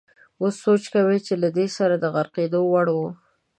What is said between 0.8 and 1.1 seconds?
کوم